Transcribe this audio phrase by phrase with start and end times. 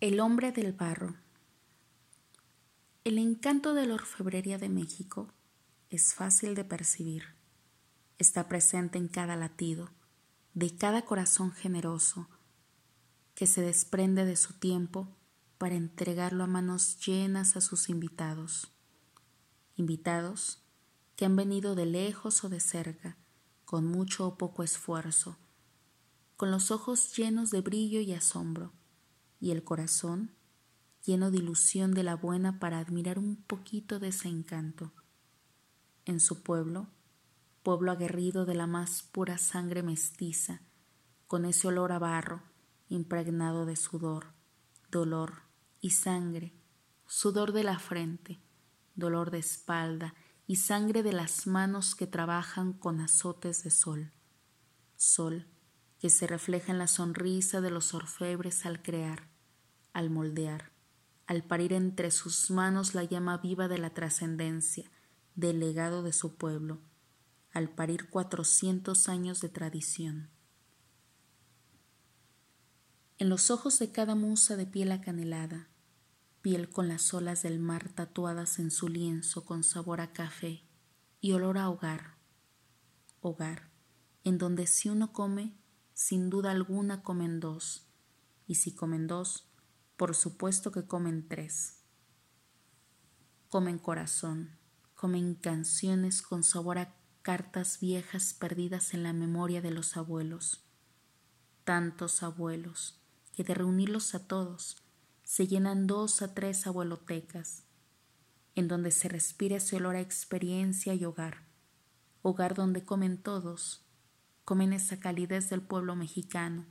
[0.00, 1.14] El hombre del barro.
[3.04, 5.28] El encanto de la orfebrería de México
[5.90, 7.24] es fácil de percibir.
[8.16, 9.90] Está presente en cada latido,
[10.54, 12.30] de cada corazón generoso
[13.34, 15.14] que se desprende de su tiempo
[15.58, 18.72] para entregarlo a manos llenas a sus invitados.
[19.76, 20.62] Invitados
[21.14, 23.18] que han venido de lejos o de cerca,
[23.66, 25.36] con mucho o poco esfuerzo,
[26.38, 28.72] con los ojos llenos de brillo y asombro
[29.40, 30.32] y el corazón
[31.04, 34.92] lleno de ilusión de la buena para admirar un poquito de ese encanto.
[36.04, 36.88] En su pueblo,
[37.62, 40.60] pueblo aguerrido de la más pura sangre mestiza,
[41.26, 42.42] con ese olor a barro
[42.88, 44.32] impregnado de sudor,
[44.90, 45.42] dolor
[45.80, 46.52] y sangre,
[47.06, 48.40] sudor de la frente,
[48.96, 50.14] dolor de espalda
[50.46, 54.12] y sangre de las manos que trabajan con azotes de sol,
[54.96, 55.46] sol
[56.00, 59.28] que se refleja en la sonrisa de los orfebres al crear,
[59.92, 60.72] al moldear,
[61.26, 64.90] al parir entre sus manos la llama viva de la trascendencia,
[65.34, 66.80] del legado de su pueblo,
[67.52, 70.30] al parir cuatrocientos años de tradición.
[73.18, 75.68] En los ojos de cada musa de piel acanelada,
[76.40, 80.64] piel con las olas del mar tatuadas en su lienzo con sabor a café
[81.20, 82.16] y olor a hogar,
[83.20, 83.68] hogar,
[84.24, 85.59] en donde si uno come,
[86.00, 87.86] sin duda alguna comen dos,
[88.46, 89.50] y si comen dos,
[89.98, 91.82] por supuesto que comen tres.
[93.50, 94.56] Comen corazón,
[94.94, 100.64] comen canciones con sabor a cartas viejas perdidas en la memoria de los abuelos.
[101.64, 102.98] Tantos abuelos,
[103.34, 104.78] que de reunirlos a todos
[105.22, 107.64] se llenan dos a tres abuelotecas,
[108.54, 111.44] en donde se respira ese olor a experiencia y hogar,
[112.22, 113.84] hogar donde comen todos,
[114.50, 116.66] comen esa calidez del pueblo mexicano,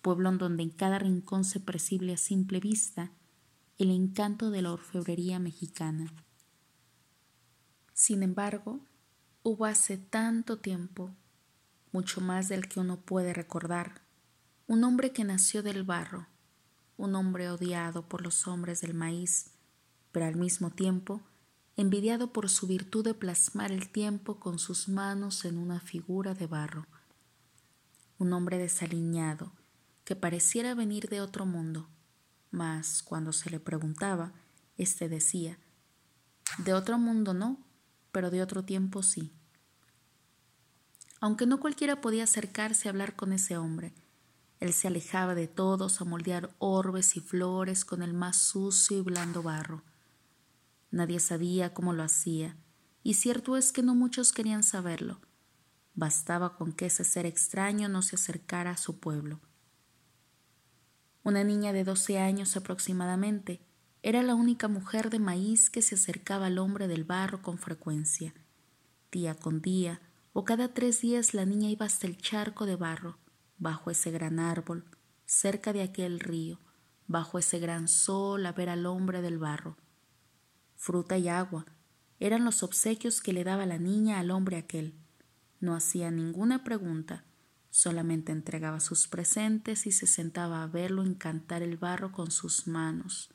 [0.00, 3.10] pueblo en donde en cada rincón se percibe a simple vista
[3.76, 6.10] el encanto de la orfebrería mexicana.
[7.92, 8.80] Sin embargo,
[9.42, 11.10] hubo hace tanto tiempo,
[11.92, 14.00] mucho más del que uno puede recordar,
[14.66, 16.26] un hombre que nació del barro,
[16.96, 19.50] un hombre odiado por los hombres del maíz,
[20.10, 21.20] pero al mismo tiempo
[21.76, 26.46] envidiado por su virtud de plasmar el tiempo con sus manos en una figura de
[26.46, 26.86] barro,
[28.20, 29.50] un hombre desaliñado,
[30.04, 31.88] que pareciera venir de otro mundo,
[32.50, 34.32] mas cuando se le preguntaba,
[34.76, 35.58] éste decía,
[36.58, 37.58] de otro mundo no,
[38.12, 39.32] pero de otro tiempo sí.
[41.18, 43.94] Aunque no cualquiera podía acercarse a hablar con ese hombre,
[44.58, 49.00] él se alejaba de todos a moldear orbes y flores con el más sucio y
[49.00, 49.82] blando barro.
[50.90, 52.54] Nadie sabía cómo lo hacía,
[53.02, 55.22] y cierto es que no muchos querían saberlo.
[56.00, 59.38] Bastaba con que ese ser extraño no se acercara a su pueblo.
[61.24, 63.60] Una niña de doce años aproximadamente
[64.02, 68.32] era la única mujer de maíz que se acercaba al hombre del barro con frecuencia.
[69.12, 70.00] Día con día,
[70.32, 73.18] o cada tres días la niña iba hasta el charco de barro,
[73.58, 74.86] bajo ese gran árbol,
[75.26, 76.60] cerca de aquel río,
[77.08, 79.76] bajo ese gran sol a ver al hombre del barro.
[80.76, 81.66] Fruta y agua
[82.20, 84.94] eran los obsequios que le daba la niña al hombre aquel.
[85.60, 87.24] No hacía ninguna pregunta,
[87.70, 93.30] Solamente entregaba sus presentes y se sentaba a verlo encantar el barro con sus manos,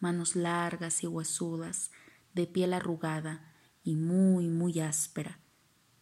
[0.00, 1.92] manos largas y huesudas,
[2.34, 5.40] de piel arrugada y muy, muy áspera,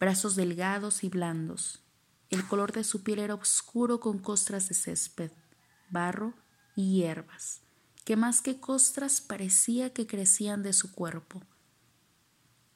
[0.00, 1.84] brazos delgados y blandos.
[2.30, 5.30] El color de su piel era oscuro con costras de césped,
[5.90, 6.34] barro
[6.74, 7.60] y hierbas,
[8.06, 11.42] que más que costras parecía que crecían de su cuerpo.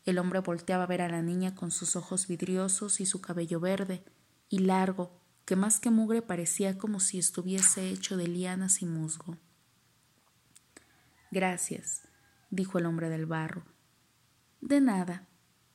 [0.05, 3.61] El hombre volteaba a ver a la niña con sus ojos vidriosos y su cabello
[3.61, 4.05] verde,
[4.49, 9.39] y largo, que más que mugre parecía como si estuviese hecho de lianas y musgo.
[11.31, 12.03] Gracias,
[12.51, 13.65] dijo el hombre del barro.
[14.61, 15.29] De nada,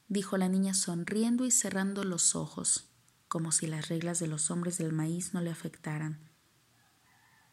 [0.08, 2.90] dijo la niña sonriendo y cerrando los ojos,
[3.28, 6.30] como si las reglas de los hombres del maíz no le afectaran.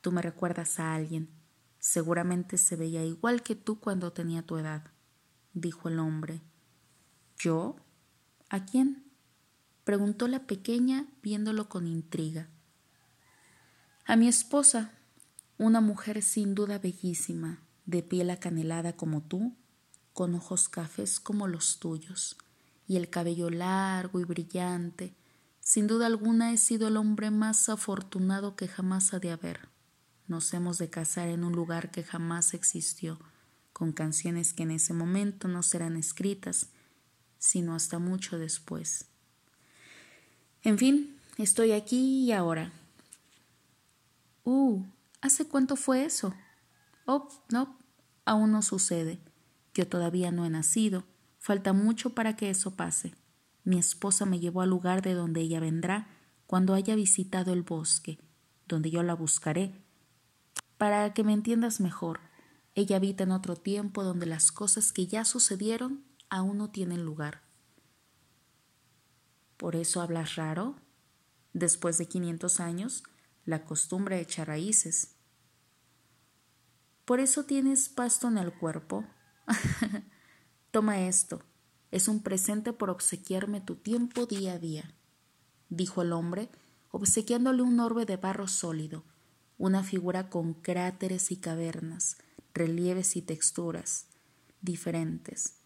[0.01, 1.31] Tú me recuerdas a alguien.
[1.79, 4.93] Seguramente se veía igual que tú cuando tenía tu edad,
[5.55, 6.43] dijo el hombre.
[7.39, 7.77] ¿Yo?
[8.49, 9.05] ¿A quién?
[9.85, 12.49] preguntó la pequeña viéndolo con intriga.
[14.07, 14.93] A mi esposa,
[15.59, 19.55] una mujer sin duda bellísima, de piel acanelada como tú,
[20.13, 22.37] con ojos cafés como los tuyos,
[22.87, 25.15] y el cabello largo y brillante.
[25.61, 29.69] Sin duda alguna he sido el hombre más afortunado que jamás ha de haber.
[30.27, 33.19] Nos hemos de casar en un lugar que jamás existió,
[33.73, 36.69] con canciones que en ese momento no serán escritas,
[37.45, 39.05] sino hasta mucho después.
[40.63, 42.73] En fin, estoy aquí y ahora.
[44.45, 44.83] Uh,
[45.21, 46.35] ¿hace cuánto fue eso?
[47.05, 47.77] Oh, no,
[48.25, 49.21] aún no sucede.
[49.75, 51.05] Yo todavía no he nacido.
[51.39, 53.15] Falta mucho para que eso pase.
[53.63, 56.09] Mi esposa me llevó al lugar de donde ella vendrá
[56.47, 58.19] cuando haya visitado el bosque,
[58.67, 59.85] donde yo la buscaré.
[60.79, 62.21] Para que me entiendas mejor,
[62.75, 67.43] ella habita en otro tiempo donde las cosas que ya sucedieron aún no tienen lugar.
[69.57, 70.77] ¿Por eso hablas raro?
[71.53, 73.05] Después de quinientos años,
[73.45, 75.15] la costumbre echa raíces.
[77.05, 79.05] ¿Por eso tienes pasto en el cuerpo?
[80.71, 81.43] Toma esto,
[81.91, 84.95] es un presente por obsequiarme tu tiempo día a día,
[85.69, 86.51] dijo el hombre,
[86.91, 89.05] obsequiándole un orbe de barro sólido,
[89.59, 92.17] una figura con cráteres y cavernas,
[92.55, 94.09] relieves y texturas
[94.61, 95.59] diferentes,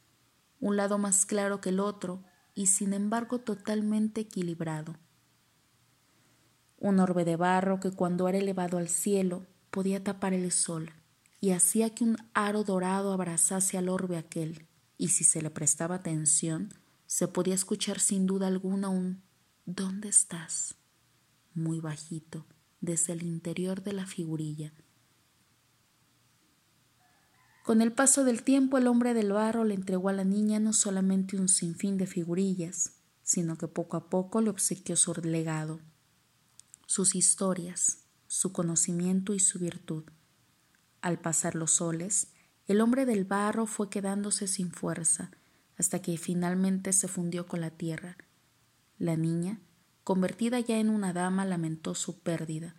[0.61, 2.23] un lado más claro que el otro
[2.55, 4.97] y sin embargo totalmente equilibrado.
[6.79, 10.93] Un orbe de barro que cuando era elevado al cielo podía tapar el sol
[11.41, 14.67] y hacía que un aro dorado abrazase al orbe aquel
[14.97, 16.75] y si se le prestaba atención,
[17.07, 19.23] se podía escuchar sin duda alguna un
[19.65, 20.77] ¿Dónde estás?
[21.55, 22.47] muy bajito,
[22.81, 24.73] desde el interior de la figurilla.
[27.69, 30.73] Con el paso del tiempo el hombre del barro le entregó a la niña no
[30.73, 35.79] solamente un sinfín de figurillas, sino que poco a poco le obsequió su legado,
[36.87, 40.05] sus historias, su conocimiento y su virtud.
[41.03, 42.29] Al pasar los soles,
[42.69, 45.31] el hombre del barro fue quedándose sin fuerza
[45.77, 48.17] hasta que finalmente se fundió con la tierra.
[48.97, 49.61] La niña,
[50.05, 52.77] convertida ya en una dama, lamentó su pérdida.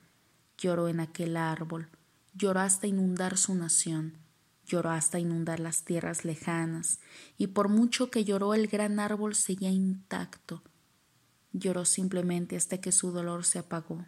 [0.57, 1.89] Lloró en aquel árbol,
[2.33, 4.17] lloró hasta inundar su nación,
[4.69, 6.99] lloró hasta inundar las tierras lejanas,
[7.37, 10.63] y por mucho que lloró el gran árbol seguía intacto.
[11.51, 14.05] Lloró simplemente hasta que su dolor se apagó.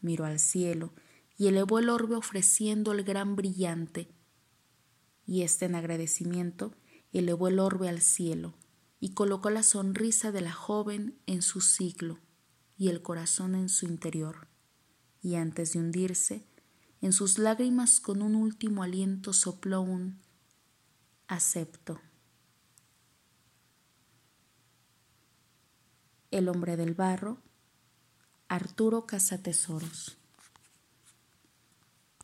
[0.00, 0.94] Miró al cielo
[1.36, 4.08] y elevó el orbe ofreciendo el gran brillante,
[5.26, 6.74] y éste en agradecimiento
[7.12, 8.54] elevó el orbe al cielo
[9.00, 12.18] y colocó la sonrisa de la joven en su siglo
[12.76, 14.48] y el corazón en su interior,
[15.20, 16.46] y antes de hundirse,
[17.00, 20.20] en sus lágrimas con un último aliento sopló un
[21.28, 22.00] acepto.
[26.30, 27.38] El hombre del barro,
[28.48, 30.18] Arturo Casatesoros.